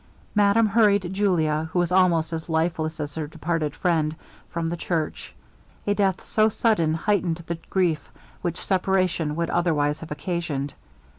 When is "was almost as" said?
1.77-2.49